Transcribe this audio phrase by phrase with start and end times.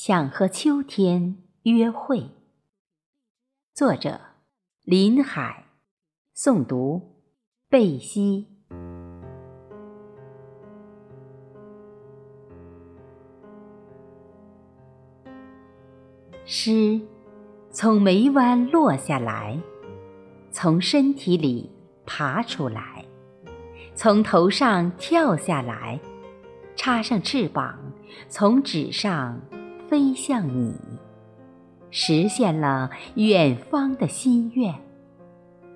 [0.00, 2.30] 想和秋天约会。
[3.74, 4.20] 作者：
[4.84, 5.64] 林海，
[6.36, 7.24] 诵读：
[7.68, 8.46] 贝西。
[16.44, 17.00] 诗
[17.72, 19.60] 从眉弯落下来，
[20.52, 21.72] 从身体里
[22.06, 23.04] 爬出来，
[23.96, 25.98] 从头上跳下来，
[26.76, 27.76] 插上翅膀，
[28.28, 29.40] 从纸上。
[29.88, 30.74] 飞向你，
[31.90, 34.74] 实现了远方的心愿，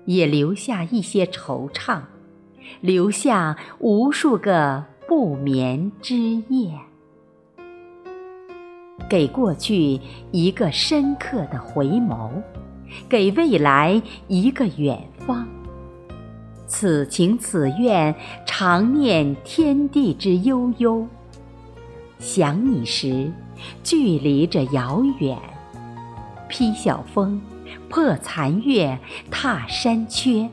[0.05, 2.01] 也留下一些惆怅，
[2.79, 6.15] 留下无数个不眠之
[6.49, 6.77] 夜，
[9.09, 9.99] 给过去
[10.31, 12.29] 一个深刻的回眸，
[13.09, 15.47] 给未来一个远方。
[16.67, 18.13] 此情此愿，
[18.45, 21.07] 常念天地之悠悠。
[22.23, 23.29] 想你时。
[23.83, 25.37] 距离着遥远，
[26.49, 27.41] 披晓风，
[27.87, 28.97] 破残月，
[29.31, 30.49] 踏山缺。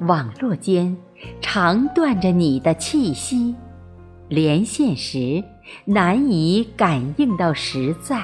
[0.00, 0.94] 网络间，
[1.40, 3.54] 常断着你的气息，
[4.28, 5.42] 连线时
[5.86, 8.22] 难以感应到实在。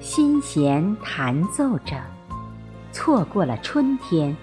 [0.00, 2.00] 心弦弹奏着，
[2.90, 4.34] 错过了春天，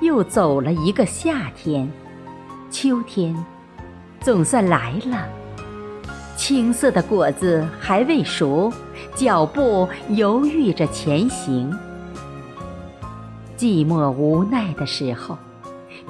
[0.00, 1.90] 又走了一个夏天，
[2.70, 3.36] 秋天，
[4.20, 5.26] 总算来了。
[6.36, 8.72] 青涩的果子还未熟，
[9.14, 11.76] 脚步犹豫着前行。
[13.56, 15.36] 寂寞无奈的时候，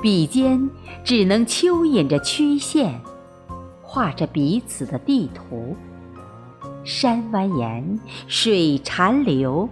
[0.03, 0.69] 笔尖
[1.03, 3.01] 只能蚯蚓着曲线，
[3.81, 5.75] 画着彼此的地图。
[6.85, 9.67] 山蜿蜒，水潺流，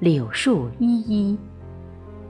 [0.00, 1.38] 柳树依依，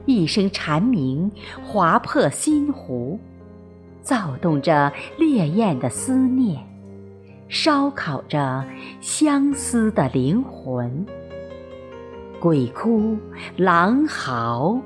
[0.05, 1.31] 一声蝉鸣
[1.63, 3.19] 划破心湖，
[4.03, 6.61] 躁动着烈焰的思念。
[7.49, 8.63] 烧烤着
[8.99, 11.05] 相思的灵魂，
[12.39, 13.17] 鬼哭
[13.57, 14.79] 狼嚎。